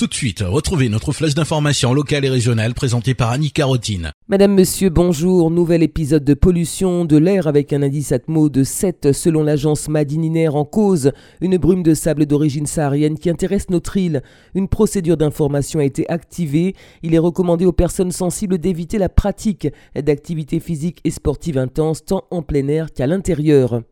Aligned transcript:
Tout 0.00 0.06
de 0.06 0.14
suite, 0.14 0.42
retrouvez 0.42 0.88
notre 0.88 1.12
flèche 1.12 1.34
d'information 1.34 1.92
locale 1.92 2.24
et 2.24 2.30
régionale 2.30 2.72
présentée 2.72 3.12
par 3.12 3.28
Annie 3.32 3.50
Carotine. 3.50 4.12
Madame, 4.28 4.54
Monsieur, 4.54 4.88
bonjour. 4.88 5.50
Nouvel 5.50 5.82
épisode 5.82 6.24
de 6.24 6.32
pollution 6.32 7.04
de 7.04 7.18
l'air 7.18 7.46
avec 7.46 7.74
un 7.74 7.82
indice 7.82 8.10
Atmo 8.10 8.48
de 8.48 8.64
7 8.64 9.12
selon 9.12 9.42
l'agence 9.42 9.90
Madininaire 9.90 10.56
en 10.56 10.64
cause. 10.64 11.12
Une 11.42 11.58
brume 11.58 11.82
de 11.82 11.92
sable 11.92 12.24
d'origine 12.24 12.64
saharienne 12.64 13.18
qui 13.18 13.28
intéresse 13.28 13.68
notre 13.68 13.98
île. 13.98 14.22
Une 14.54 14.68
procédure 14.68 15.18
d'information 15.18 15.80
a 15.80 15.84
été 15.84 16.08
activée. 16.08 16.74
Il 17.02 17.14
est 17.14 17.18
recommandé 17.18 17.66
aux 17.66 17.72
personnes 17.72 18.10
sensibles 18.10 18.56
d'éviter 18.56 18.96
la 18.96 19.10
pratique 19.10 19.68
d'activités 19.94 20.60
physiques 20.60 21.00
et 21.04 21.10
sportives 21.10 21.58
intenses 21.58 22.06
tant 22.06 22.24
en 22.30 22.40
plein 22.40 22.68
air 22.68 22.90
qu'à 22.94 23.06
l'intérieur. 23.06 23.82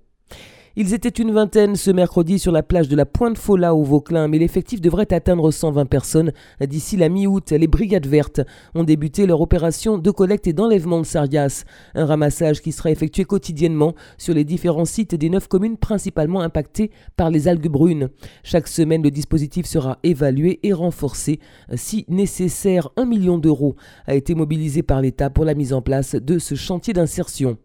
Ils 0.80 0.94
étaient 0.94 1.08
une 1.08 1.32
vingtaine 1.32 1.74
ce 1.74 1.90
mercredi 1.90 2.38
sur 2.38 2.52
la 2.52 2.62
plage 2.62 2.88
de 2.88 2.94
la 2.94 3.04
Pointe-Fola 3.04 3.74
au 3.74 3.82
Vauclin, 3.82 4.28
mais 4.28 4.38
l'effectif 4.38 4.80
devrait 4.80 5.12
atteindre 5.12 5.50
120 5.50 5.86
personnes 5.86 6.30
d'ici 6.60 6.96
la 6.96 7.08
mi-août. 7.08 7.50
Les 7.50 7.66
brigades 7.66 8.06
vertes 8.06 8.42
ont 8.76 8.84
débuté 8.84 9.26
leur 9.26 9.40
opération 9.40 9.98
de 9.98 10.10
collecte 10.12 10.46
et 10.46 10.52
d'enlèvement 10.52 11.00
de 11.00 11.04
sargasses, 11.04 11.64
un 11.96 12.06
ramassage 12.06 12.62
qui 12.62 12.70
sera 12.70 12.92
effectué 12.92 13.24
quotidiennement 13.24 13.96
sur 14.18 14.34
les 14.34 14.44
différents 14.44 14.84
sites 14.84 15.16
des 15.16 15.30
neuf 15.30 15.48
communes 15.48 15.78
principalement 15.78 16.42
impactées 16.42 16.92
par 17.16 17.30
les 17.30 17.48
algues 17.48 17.66
brunes. 17.66 18.10
Chaque 18.44 18.68
semaine, 18.68 19.02
le 19.02 19.10
dispositif 19.10 19.66
sera 19.66 19.98
évalué 20.04 20.60
et 20.62 20.72
renforcé. 20.72 21.40
Si 21.74 22.04
nécessaire, 22.06 22.90
un 22.96 23.04
million 23.04 23.38
d'euros 23.38 23.74
a 24.06 24.14
été 24.14 24.36
mobilisé 24.36 24.84
par 24.84 25.00
l'État 25.00 25.28
pour 25.28 25.44
la 25.44 25.54
mise 25.54 25.72
en 25.72 25.82
place 25.82 26.14
de 26.14 26.38
ce 26.38 26.54
chantier 26.54 26.94
d'insertion. 26.94 27.58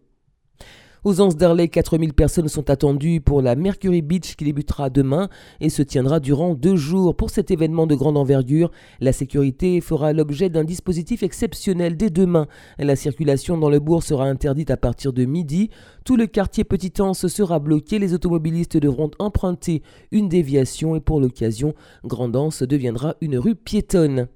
Aux 1.04 1.20
Anses 1.20 1.36
d'Arley, 1.36 1.68
4000 1.68 2.14
personnes 2.14 2.48
sont 2.48 2.70
attendues 2.70 3.20
pour 3.20 3.42
la 3.42 3.56
Mercury 3.56 4.00
Beach 4.00 4.36
qui 4.36 4.44
débutera 4.44 4.88
demain 4.88 5.28
et 5.60 5.68
se 5.68 5.82
tiendra 5.82 6.18
durant 6.18 6.54
deux 6.54 6.76
jours. 6.76 7.14
Pour 7.14 7.28
cet 7.28 7.50
événement 7.50 7.86
de 7.86 7.94
grande 7.94 8.16
envergure, 8.16 8.70
la 9.00 9.12
sécurité 9.12 9.82
fera 9.82 10.14
l'objet 10.14 10.48
d'un 10.48 10.64
dispositif 10.64 11.22
exceptionnel 11.22 11.98
dès 11.98 12.08
demain. 12.08 12.46
La 12.78 12.96
circulation 12.96 13.58
dans 13.58 13.68
le 13.68 13.80
bourg 13.80 14.02
sera 14.02 14.24
interdite 14.24 14.70
à 14.70 14.78
partir 14.78 15.12
de 15.12 15.26
midi. 15.26 15.68
Tout 16.06 16.16
le 16.16 16.26
quartier 16.26 16.64
Petit 16.64 17.02
Anse 17.02 17.26
sera 17.26 17.58
bloqué. 17.58 17.98
Les 17.98 18.14
automobilistes 18.14 18.78
devront 18.78 19.10
emprunter 19.18 19.82
une 20.10 20.30
déviation 20.30 20.96
et 20.96 21.00
pour 21.00 21.20
l'occasion, 21.20 21.74
Grande 22.06 22.34
Anse 22.34 22.62
deviendra 22.62 23.16
une 23.20 23.36
rue 23.36 23.56
piétonne. 23.56 24.28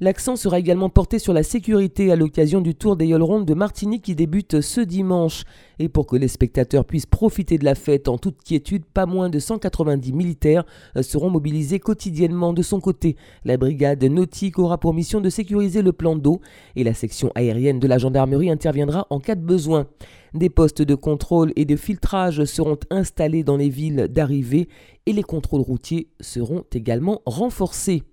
L'accent 0.00 0.36
sera 0.36 0.60
également 0.60 0.90
porté 0.90 1.18
sur 1.18 1.32
la 1.32 1.42
sécurité 1.42 2.12
à 2.12 2.16
l'occasion 2.16 2.60
du 2.60 2.76
Tour 2.76 2.94
des 2.94 3.12
Rondes 3.16 3.46
de 3.46 3.54
Martinique 3.54 4.04
qui 4.04 4.14
débute 4.14 4.60
ce 4.60 4.80
dimanche. 4.80 5.42
Et 5.80 5.88
pour 5.88 6.06
que 6.06 6.14
les 6.14 6.28
spectateurs 6.28 6.84
puissent 6.84 7.04
profiter 7.04 7.58
de 7.58 7.64
la 7.64 7.74
fête 7.74 8.06
en 8.06 8.16
toute 8.16 8.40
quiétude, 8.40 8.84
pas 8.84 9.06
moins 9.06 9.28
de 9.28 9.40
190 9.40 10.12
militaires 10.12 10.64
seront 11.00 11.30
mobilisés 11.30 11.80
quotidiennement 11.80 12.52
de 12.52 12.62
son 12.62 12.78
côté. 12.78 13.16
La 13.44 13.56
brigade 13.56 14.04
nautique 14.04 14.60
aura 14.60 14.78
pour 14.78 14.94
mission 14.94 15.20
de 15.20 15.30
sécuriser 15.30 15.82
le 15.82 15.92
plan 15.92 16.14
d'eau 16.14 16.40
et 16.76 16.84
la 16.84 16.94
section 16.94 17.32
aérienne 17.34 17.80
de 17.80 17.88
la 17.88 17.98
gendarmerie 17.98 18.50
interviendra 18.50 19.08
en 19.10 19.18
cas 19.18 19.34
de 19.34 19.44
besoin. 19.44 19.88
Des 20.32 20.48
postes 20.48 20.82
de 20.82 20.94
contrôle 20.94 21.52
et 21.56 21.64
de 21.64 21.74
filtrage 21.74 22.44
seront 22.44 22.78
installés 22.90 23.42
dans 23.42 23.56
les 23.56 23.68
villes 23.68 24.06
d'arrivée 24.08 24.68
et 25.06 25.12
les 25.12 25.24
contrôles 25.24 25.62
routiers 25.62 26.06
seront 26.20 26.62
également 26.72 27.20
renforcés. 27.26 28.04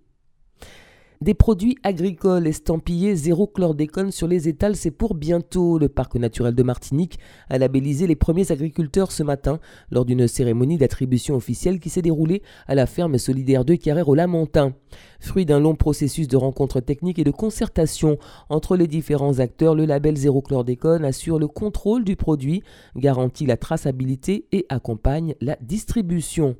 Des 1.21 1.33
produits 1.33 1.77
agricoles 1.83 2.45
estampillés 2.45 3.15
zéro 3.15 3.47
chlordécone 3.47 4.11
sur 4.11 4.27
les 4.27 4.49
étals, 4.49 4.75
c'est 4.75 4.91
pour 4.91 5.15
bientôt. 5.15 5.79
Le 5.79 5.87
parc 5.87 6.15
naturel 6.15 6.53
de 6.53 6.63
Martinique 6.63 7.19
a 7.49 7.57
labellisé 7.57 8.05
les 8.05 8.17
premiers 8.17 8.51
agriculteurs 8.51 9.13
ce 9.13 9.23
matin 9.23 9.59
lors 9.91 10.03
d'une 10.03 10.27
cérémonie 10.27 10.77
d'attribution 10.77 11.35
officielle 11.35 11.79
qui 11.79 11.89
s'est 11.89 12.01
déroulée 12.01 12.41
à 12.67 12.75
la 12.75 12.85
ferme 12.85 13.17
solidaire 13.17 13.63
de 13.63 13.75
Carrère 13.75 14.09
au 14.09 14.15
Lamentin. 14.15 14.73
Fruit 15.21 15.45
d'un 15.45 15.61
long 15.61 15.75
processus 15.75 16.27
de 16.27 16.37
rencontres 16.37 16.81
techniques 16.81 17.19
et 17.19 17.23
de 17.23 17.31
concertation 17.31 18.17
entre 18.49 18.75
les 18.75 18.87
différents 18.87 19.39
acteurs, 19.39 19.73
le 19.73 19.85
label 19.85 20.17
zéro 20.17 20.41
chlordécone 20.41 21.05
assure 21.05 21.39
le 21.39 21.47
contrôle 21.47 22.03
du 22.03 22.17
produit, 22.17 22.61
garantit 22.97 23.45
la 23.45 23.57
traçabilité 23.57 24.47
et 24.51 24.65
accompagne 24.69 25.35
la 25.39 25.57
distribution. 25.61 26.57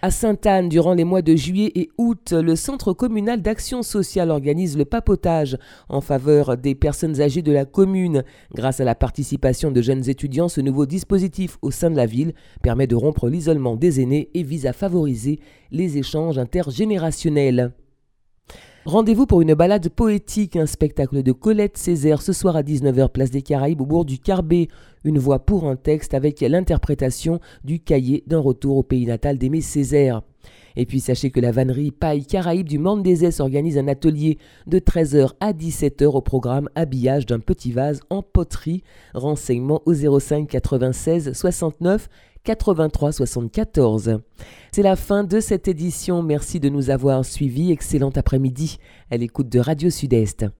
À 0.00 0.12
Sainte-Anne, 0.12 0.68
durant 0.68 0.94
les 0.94 1.02
mois 1.02 1.22
de 1.22 1.34
juillet 1.34 1.72
et 1.74 1.90
août, 1.98 2.30
le 2.30 2.54
Centre 2.54 2.92
communal 2.92 3.42
d'action 3.42 3.82
sociale 3.82 4.30
organise 4.30 4.78
le 4.78 4.84
papotage 4.84 5.58
en 5.88 6.00
faveur 6.00 6.56
des 6.56 6.76
personnes 6.76 7.20
âgées 7.20 7.42
de 7.42 7.50
la 7.50 7.64
commune. 7.64 8.22
Grâce 8.54 8.78
à 8.78 8.84
la 8.84 8.94
participation 8.94 9.72
de 9.72 9.82
jeunes 9.82 10.08
étudiants, 10.08 10.48
ce 10.48 10.60
nouveau 10.60 10.86
dispositif 10.86 11.58
au 11.62 11.72
sein 11.72 11.90
de 11.90 11.96
la 11.96 12.06
ville 12.06 12.34
permet 12.62 12.86
de 12.86 12.94
rompre 12.94 13.28
l'isolement 13.28 13.74
des 13.74 14.00
aînés 14.00 14.30
et 14.34 14.44
vise 14.44 14.66
à 14.66 14.72
favoriser 14.72 15.40
les 15.72 15.98
échanges 15.98 16.38
intergénérationnels. 16.38 17.72
Rendez-vous 18.88 19.26
pour 19.26 19.42
une 19.42 19.52
balade 19.52 19.90
poétique, 19.90 20.56
un 20.56 20.64
spectacle 20.64 21.22
de 21.22 21.32
Colette 21.32 21.76
Césaire 21.76 22.22
ce 22.22 22.32
soir 22.32 22.56
à 22.56 22.62
19h 22.62 23.10
place 23.10 23.30
des 23.30 23.42
Caraïbes 23.42 23.82
au 23.82 23.84
bourg 23.84 24.06
du 24.06 24.18
Carbet. 24.18 24.68
Une 25.04 25.18
voix 25.18 25.40
pour 25.40 25.68
un 25.68 25.76
texte 25.76 26.14
avec 26.14 26.40
l'interprétation 26.40 27.38
du 27.64 27.80
cahier 27.80 28.24
d'un 28.26 28.38
retour 28.38 28.78
au 28.78 28.82
pays 28.82 29.04
natal 29.04 29.36
d'Aimé 29.36 29.60
Césaire. 29.60 30.22
Et 30.78 30.86
puis 30.86 31.00
sachez 31.00 31.30
que 31.30 31.40
la 31.40 31.50
vannerie 31.50 31.90
Paille 31.90 32.24
Caraïbe 32.24 32.68
du 32.68 32.78
Mandézès 32.78 33.40
organise 33.40 33.76
un 33.76 33.88
atelier 33.88 34.38
de 34.68 34.78
13h 34.78 35.32
à 35.40 35.52
17h 35.52 36.04
au 36.04 36.20
programme 36.20 36.68
Habillage 36.76 37.26
d'un 37.26 37.40
petit 37.40 37.72
vase 37.72 38.00
en 38.10 38.22
poterie. 38.22 38.84
Renseignements 39.12 39.82
au 39.86 40.20
05 40.20 40.46
96 40.48 41.32
69 41.32 42.08
83 42.44 43.10
74. 43.10 44.20
C'est 44.70 44.82
la 44.82 44.94
fin 44.94 45.24
de 45.24 45.40
cette 45.40 45.66
édition. 45.66 46.22
Merci 46.22 46.60
de 46.60 46.68
nous 46.68 46.90
avoir 46.90 47.24
suivis. 47.24 47.72
Excellent 47.72 48.12
après-midi 48.14 48.78
à 49.10 49.16
l'écoute 49.16 49.48
de 49.48 49.58
Radio 49.58 49.90
Sud-Est. 49.90 50.46